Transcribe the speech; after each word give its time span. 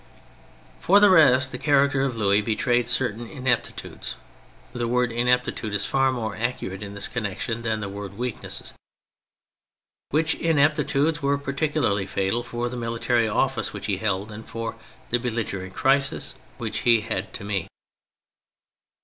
For 0.79 0.99
the 0.99 1.11
rest, 1.11 1.51
the 1.51 1.59
character 1.59 2.01
of 2.01 2.17
Louis 2.17 2.41
betrayed 2.41 2.87
certain 2.87 3.27
ineptitudes 3.29 4.15
(the 4.73 4.87
word 4.87 5.11
ineptitude 5.11 5.75
is 5.75 5.85
far 5.85 6.11
more 6.11 6.35
accurate 6.35 6.81
in 6.81 6.95
this 6.95 7.07
connection 7.07 7.61
than 7.61 7.81
the 7.81 7.87
word 7.87 8.17
weakness), 8.17 8.73
which 10.09 10.33
ineptitudes 10.33 11.21
were 11.21 11.37
peculiarly 11.37 12.07
fatal 12.07 12.41
for 12.41 12.67
the 12.67 12.75
military 12.77 13.27
office 13.29 13.73
which 13.73 13.85
he 13.85 13.97
held 13.97 14.31
and 14.31 14.49
for 14.49 14.75
the 15.11 15.19
belligerent 15.19 15.75
crisis 15.75 16.33
which 16.57 16.79
he 16.79 17.01
had 17.01 17.31
to 17.35 17.43
meet. 17.43 17.67